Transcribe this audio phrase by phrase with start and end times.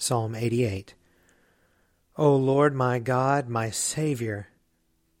[0.00, 0.94] Psalm 88.
[2.16, 4.46] O Lord my God, my Saviour,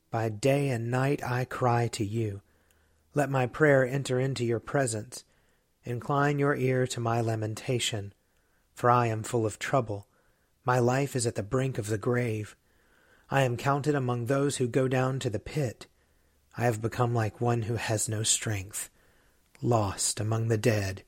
[0.08, 2.42] by day and night I cry to you.
[3.12, 5.24] Let my prayer enter into your presence.
[5.82, 8.14] Incline your ear to my lamentation,
[8.72, 10.06] for I am full of trouble.
[10.64, 12.54] My life is at the brink of the grave.
[13.32, 15.88] I am counted among those who go down to the pit.
[16.56, 18.90] I have become like one who has no strength,
[19.60, 21.02] lost among the dead,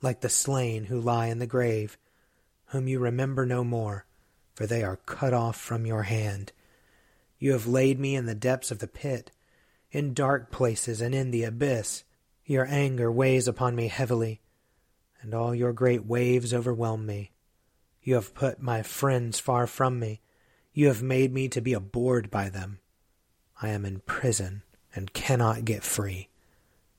[0.00, 1.96] like the slain who lie in the grave
[2.72, 4.06] whom you remember no more,
[4.54, 6.52] for they are cut off from your hand.
[7.38, 9.30] You have laid me in the depths of the pit,
[9.90, 12.04] in dark places and in the abyss.
[12.46, 14.40] Your anger weighs upon me heavily,
[15.20, 17.32] and all your great waves overwhelm me.
[18.02, 20.22] You have put my friends far from me.
[20.72, 22.80] You have made me to be abhorred by them.
[23.60, 24.62] I am in prison
[24.94, 26.30] and cannot get free.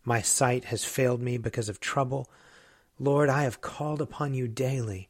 [0.05, 2.29] My sight has failed me because of trouble.
[2.99, 5.09] Lord, I have called upon you daily.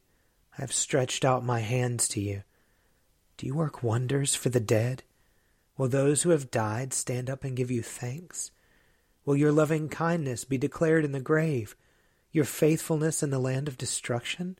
[0.56, 2.42] I have stretched out my hands to you.
[3.36, 5.02] Do you work wonders for the dead?
[5.76, 8.52] Will those who have died stand up and give you thanks?
[9.24, 11.74] Will your loving kindness be declared in the grave,
[12.30, 14.58] your faithfulness in the land of destruction?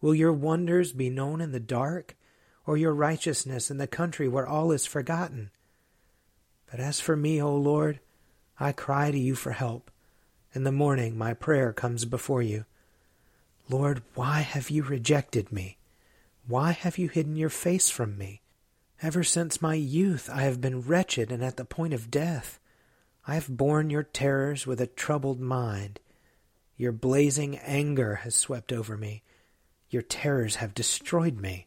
[0.00, 2.16] Will your wonders be known in the dark,
[2.66, 5.50] or your righteousness in the country where all is forgotten?
[6.70, 7.98] But as for me, O Lord,
[8.60, 9.90] I cry to you for help.
[10.54, 12.64] In the morning my prayer comes before you.
[13.70, 15.76] Lord, why have you rejected me?
[16.46, 18.40] Why have you hidden your face from me?
[19.02, 22.58] Ever since my youth I have been wretched and at the point of death.
[23.26, 26.00] I have borne your terrors with a troubled mind.
[26.78, 29.22] Your blazing anger has swept over me.
[29.90, 31.66] Your terrors have destroyed me.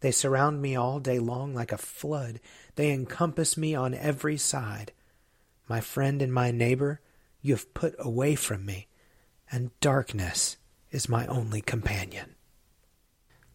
[0.00, 2.40] They surround me all day long like a flood.
[2.76, 4.92] They encompass me on every side.
[5.68, 7.02] My friend and my neighbor,
[7.42, 8.86] you have put away from me,
[9.52, 10.56] and darkness
[10.90, 12.34] is my only companion.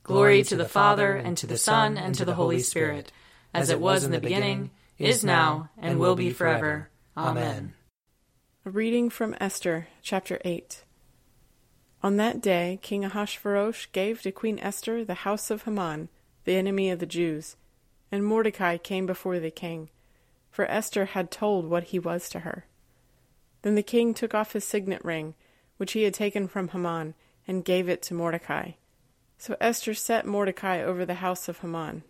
[0.04, 3.12] Glory to the Father, and to the Son, and to the Holy Spirit,
[3.54, 6.90] as it was in the beginning, is now, and will be forever.
[7.16, 7.74] Amen.
[8.66, 10.84] A reading from Esther, chapter 8.
[12.02, 16.10] On that day, King Ahasuerus gave to Queen Esther the house of Haman,
[16.44, 17.56] the enemy of the Jews,
[18.12, 19.90] and Mordecai came before the king,
[20.52, 22.66] for Esther had told what he was to her.
[23.62, 25.36] Then the king took off his signet ring,
[25.78, 27.16] which he had taken from Haman,
[27.48, 28.72] and gave it to Mordecai.
[29.38, 32.04] So Esther set Mordecai over the house of Haman.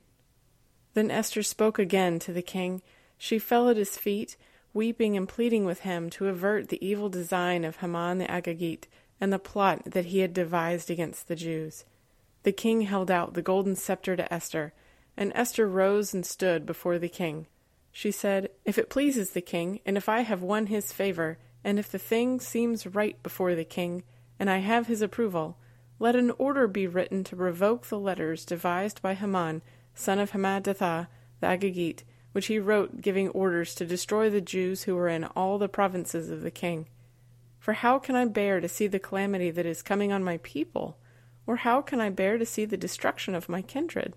[0.93, 2.81] Then Esther spoke again to the king.
[3.17, 4.37] She fell at his feet,
[4.73, 8.85] weeping and pleading with him to avert the evil design of Haman the Agagite
[9.19, 11.85] and the plot that he had devised against the Jews.
[12.43, 14.73] The king held out the golden scepter to Esther,
[15.15, 17.47] and Esther rose and stood before the king.
[17.91, 21.79] She said, If it pleases the king, and if I have won his favor, and
[21.79, 24.03] if the thing seems right before the king,
[24.39, 25.57] and I have his approval,
[25.99, 29.61] let an order be written to revoke the letters devised by Haman
[29.95, 31.07] son of Hammedatha
[31.39, 35.57] the Agagite, which he wrote giving orders to destroy the Jews who were in all
[35.57, 36.87] the provinces of the king.
[37.59, 40.97] For how can I bear to see the calamity that is coming on my people?
[41.45, 44.15] Or how can I bear to see the destruction of my kindred?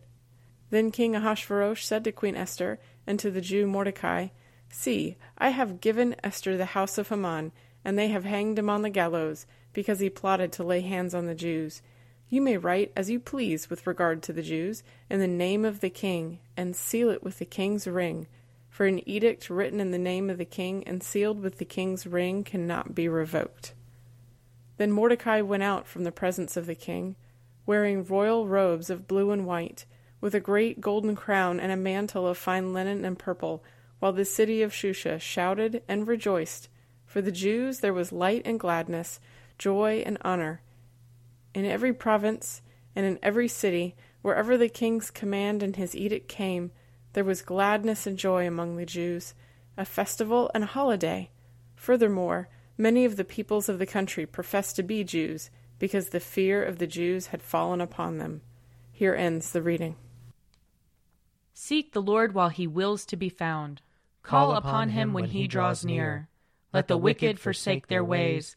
[0.70, 4.28] Then King Ahasuerus said to Queen Esther and to the Jew Mordecai,
[4.68, 7.52] See, I have given Esther the house of Haman,
[7.84, 9.46] and they have hanged him on the gallows,
[9.76, 11.82] because he plotted to lay hands on the Jews.
[12.31, 15.81] You may write as you please with regard to the Jews, in the name of
[15.81, 18.26] the king, and seal it with the king's ring.
[18.70, 22.06] For an edict written in the name of the king and sealed with the king's
[22.06, 23.75] ring cannot be revoked.
[24.78, 27.14] Then Mordecai went out from the presence of the king,
[27.67, 29.84] wearing royal robes of blue and white,
[30.23, 33.62] with a great golden crown and a mantle of fine linen and purple,
[33.99, 36.70] while the city of Susa shouted and rejoiced.
[37.05, 39.20] For the Jews there was light and gladness,
[39.58, 40.62] joy and honor.
[41.55, 42.62] In every province
[42.94, 46.70] and in every city, wherever the king's command and his edict came,
[47.12, 49.35] there was gladness and joy among the Jews,
[49.76, 51.31] a festival and a holiday.
[51.75, 56.62] Furthermore, many of the peoples of the country professed to be Jews, because the fear
[56.62, 58.43] of the Jews had fallen upon them.
[58.93, 59.97] Here ends the reading.
[61.52, 63.82] Seek the Lord while he wills to be found.
[64.23, 66.29] Call upon him when he draws near.
[66.73, 68.56] Let the wicked forsake their ways,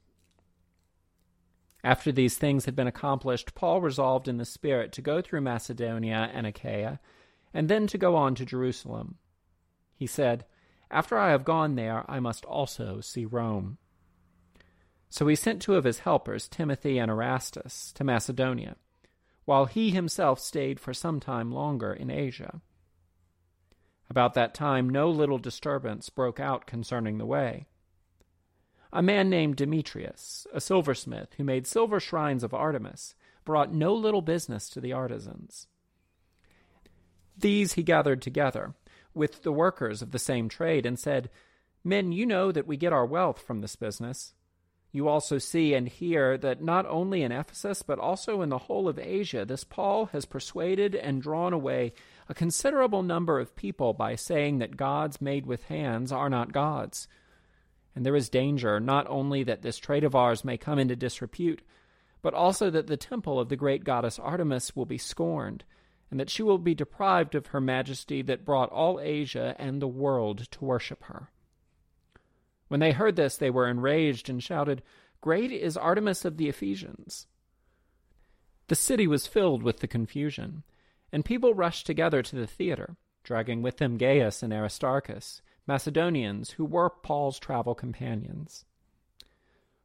[1.83, 6.29] After these things had been accomplished, Paul resolved in the Spirit to go through Macedonia
[6.33, 6.99] and Achaia,
[7.53, 9.15] and then to go on to Jerusalem.
[9.95, 10.45] He said,
[10.91, 13.77] After I have gone there, I must also see Rome.
[15.09, 18.77] So he sent two of his helpers, Timothy and Erastus, to Macedonia,
[19.45, 22.61] while he himself stayed for some time longer in Asia.
[24.09, 27.67] About that time, no little disturbance broke out concerning the way.
[28.93, 33.15] A man named Demetrius, a silversmith who made silver shrines of Artemis,
[33.45, 35.67] brought no little business to the artisans.
[37.37, 38.73] These he gathered together
[39.13, 41.29] with the workers of the same trade and said,
[41.83, 44.33] Men, you know that we get our wealth from this business.
[44.91, 48.89] You also see and hear that not only in Ephesus, but also in the whole
[48.89, 51.93] of Asia, this Paul has persuaded and drawn away
[52.27, 57.07] a considerable number of people by saying that gods made with hands are not gods.
[57.95, 61.61] And there is danger not only that this trade of ours may come into disrepute,
[62.21, 65.63] but also that the temple of the great goddess Artemis will be scorned,
[66.09, 69.87] and that she will be deprived of her majesty that brought all Asia and the
[69.87, 71.31] world to worship her.
[72.67, 74.83] When they heard this, they were enraged and shouted,
[75.19, 77.27] Great is Artemis of the Ephesians!
[78.67, 80.63] The city was filled with the confusion,
[81.11, 86.65] and people rushed together to the theater, dragging with them Gaius and Aristarchus, Macedonians who
[86.65, 88.65] were Paul's travel companions.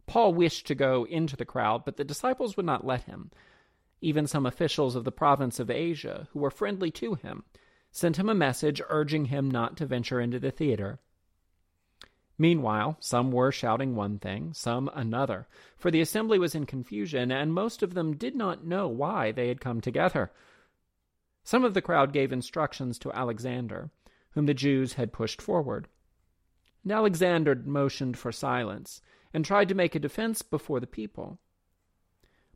[0.07, 3.31] Paul wished to go into the crowd, but the disciples would not let him.
[4.01, 7.45] Even some officials of the province of Asia, who were friendly to him,
[7.91, 11.01] sent him a message urging him not to venture into the theater.
[12.39, 17.55] Meanwhile, some were shouting one thing, some another, for the assembly was in confusion, and
[17.55, 20.31] most of them did not know why they had come together.
[21.43, 23.91] Some of the crowd gave instructions to Alexander,
[24.37, 25.89] whom the Jews had pushed forward.
[26.85, 29.01] And Alexander motioned for silence,
[29.33, 31.39] and tried to make a defense before the people.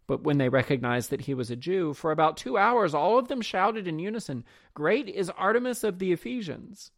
[0.07, 3.29] But when they recognized that he was a Jew, for about two hours all of
[3.29, 4.45] them shouted in unison,
[4.75, 6.91] Great is Artemis of the Ephesians!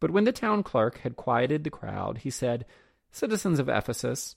[0.00, 2.66] But when the town clerk had quieted the crowd, he said,
[3.12, 4.34] Citizens of Ephesus,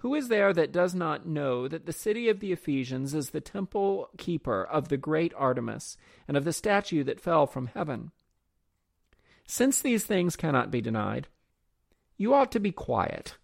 [0.00, 3.40] who is there that does not know that the city of the Ephesians is the
[3.40, 8.10] temple keeper of the great Artemis and of the statue that fell from heaven?
[9.46, 11.28] Since these things cannot be denied,
[12.16, 13.36] you ought to be quiet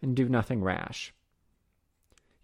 [0.00, 1.12] and do nothing rash.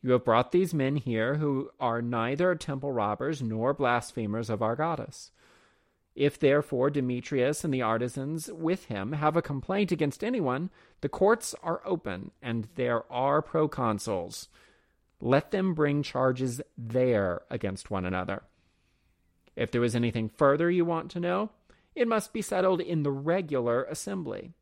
[0.02, 4.74] You have brought these men here who are neither temple robbers nor blasphemers of our
[4.74, 5.30] goddess.
[6.14, 11.54] If therefore Demetrius and the artisans with him have a complaint against anyone, the courts
[11.62, 14.46] are open, and there are proconsuls.
[15.20, 18.42] Let them bring charges there against one another.
[19.56, 21.50] If there is anything further you want to know,
[21.94, 24.52] it must be settled in the regular assembly.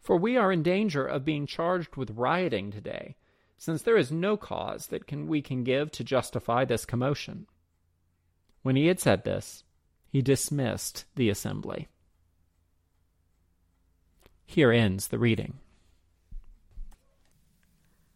[0.00, 3.16] For we are in danger of being charged with rioting today,
[3.58, 7.46] since there is no cause that can, we can give to justify this commotion.
[8.62, 9.64] When he had said this,
[10.08, 11.88] he dismissed the assembly.
[14.44, 15.54] Here ends the reading.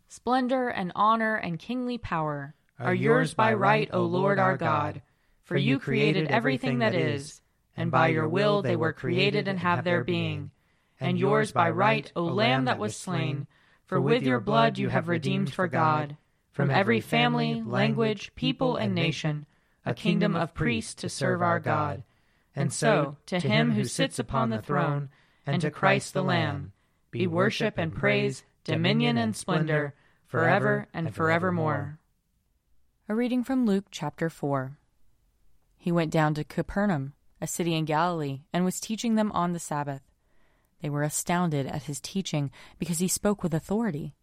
[0.09, 5.03] Splendor and honor and kingly power are yours by right, O Lord our God,
[5.43, 7.43] for you created everything that is,
[7.77, 10.51] and by your will they were created and have their being.
[10.99, 13.47] And yours by right, O Lamb that was slain,
[13.87, 16.17] for with your blood you have redeemed for God,
[16.53, 19.47] from every family, language, people, and nation,
[19.91, 22.05] a kingdom of priests to serve our God.
[22.55, 25.09] And so, to him who sits upon the throne,
[25.45, 26.73] and to Christ the Lamb,
[27.11, 29.95] be worship and praise, dominion and splendor,
[30.27, 31.99] forever and forevermore.
[33.09, 34.79] A reading from Luke chapter 4.
[35.77, 39.59] He went down to Capernaum, a city in Galilee, and was teaching them on the
[39.59, 40.03] Sabbath.
[40.83, 44.15] They were astounded at his teaching because he spoke with authority.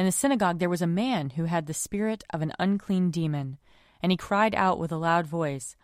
[0.00, 3.58] In the synagogue there was a man who had the spirit of an unclean demon,
[4.02, 5.76] and he cried out with a loud voice,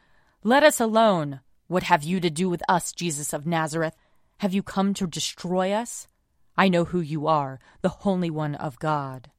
[0.42, 1.40] Let us alone!
[1.68, 3.96] What have you to do with us, Jesus of Nazareth?
[4.38, 6.06] Have you come to destroy us?
[6.56, 9.30] I know who you are, the Holy One of God.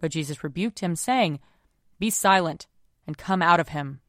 [0.00, 1.40] But Jesus rebuked him, saying,
[1.98, 2.66] Be silent,
[3.06, 4.00] and come out of him.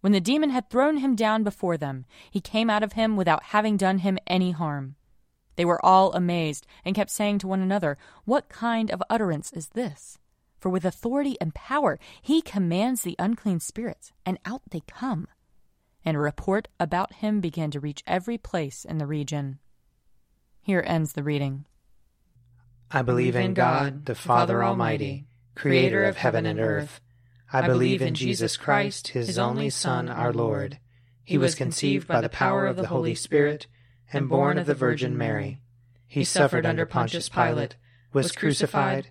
[0.00, 3.44] When the demon had thrown him down before them, he came out of him without
[3.44, 4.94] having done him any harm.
[5.56, 9.70] They were all amazed, and kept saying to one another, What kind of utterance is
[9.70, 10.18] this?
[10.58, 15.28] For with authority and power he commands the unclean spirits, and out they come
[16.08, 19.58] and a report about him began to reach every place in the region.
[20.62, 21.66] Here ends the reading.
[22.90, 27.02] I believe in God, the Father Almighty, creator of heaven and earth.
[27.52, 30.78] I believe in Jesus Christ, his only Son, our Lord.
[31.24, 33.66] He was conceived by the power of the Holy Spirit
[34.10, 35.60] and born of the Virgin Mary.
[36.06, 37.76] He suffered under Pontius Pilate,
[38.14, 39.10] was crucified,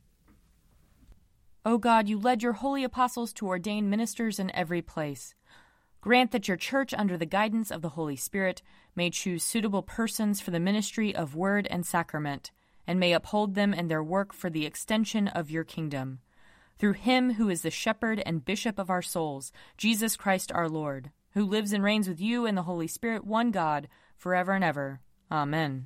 [1.63, 5.35] O God, you led your holy apostles to ordain ministers in every place.
[6.01, 8.63] Grant that your church, under the guidance of the Holy Spirit,
[8.95, 12.49] may choose suitable persons for the ministry of word and sacrament,
[12.87, 16.19] and may uphold them in their work for the extension of your kingdom.
[16.79, 21.11] Through him who is the shepherd and bishop of our souls, Jesus Christ our Lord,
[21.33, 23.87] who lives and reigns with you in the Holy Spirit, one God,
[24.17, 25.01] forever and ever.
[25.31, 25.85] Amen.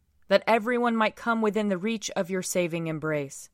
[0.31, 3.49] that everyone might come within the reach of your saving embrace.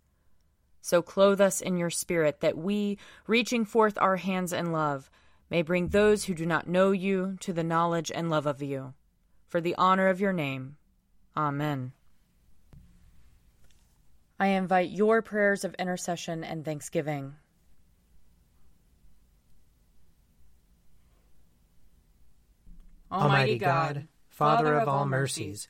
[0.80, 5.10] So clothe us in your spirit, that we, reaching forth our hands in love,
[5.50, 8.94] may bring those who do not know you to the knowledge and love of you.
[9.48, 10.78] For the honor of your name.
[11.36, 11.94] Amen.
[14.40, 17.34] I invite your prayers of intercession and thanksgiving.
[23.12, 25.70] Almighty God, Father of all mercies,